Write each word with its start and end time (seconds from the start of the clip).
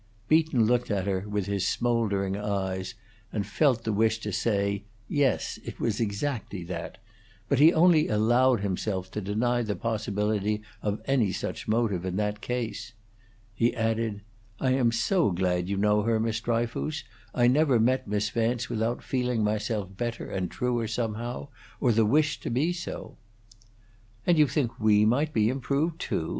Beaton 0.27 0.65
looked 0.65 0.89
at 0.89 1.05
her 1.05 1.29
with 1.29 1.45
his 1.45 1.67
smouldering 1.67 2.35
eyes, 2.35 2.95
and 3.31 3.45
felt 3.45 3.83
the 3.83 3.93
wish 3.93 4.17
to 4.21 4.33
say, 4.33 4.81
"Yes, 5.07 5.59
it 5.63 5.79
was 5.79 5.99
exactly 6.01 6.63
that," 6.63 6.97
but 7.47 7.59
he 7.59 7.71
only 7.71 8.07
allowed 8.07 8.61
himself 8.61 9.11
to 9.11 9.21
deny 9.21 9.61
the 9.61 9.75
possibility 9.75 10.63
of 10.81 11.01
any 11.05 11.31
such 11.31 11.67
motive 11.67 12.03
in 12.03 12.15
that 12.15 12.41
case. 12.41 12.93
He 13.53 13.75
added: 13.75 14.23
"I 14.59 14.71
am 14.71 14.91
so 14.91 15.29
glad 15.29 15.69
you 15.69 15.77
know 15.77 16.01
her, 16.01 16.19
Miss 16.19 16.41
Dryfoos. 16.41 17.03
I 17.35 17.45
never 17.45 17.79
met 17.79 18.07
Miss 18.07 18.31
Vance 18.31 18.69
without 18.71 19.03
feeling 19.03 19.43
myself 19.43 19.95
better 19.95 20.27
and 20.31 20.49
truer, 20.49 20.87
somehow; 20.87 21.49
or 21.79 21.91
the 21.91 22.07
wish 22.07 22.39
to 22.39 22.49
be 22.49 22.73
so." 22.73 23.17
"And 24.25 24.39
you 24.39 24.47
think 24.47 24.79
we 24.79 25.05
might 25.05 25.31
be 25.31 25.47
improved, 25.47 26.01
too?" 26.01 26.29